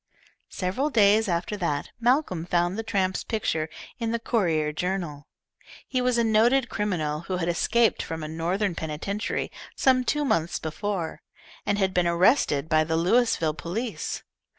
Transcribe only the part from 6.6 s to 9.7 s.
criminal who had escaped from a Northern penitentiary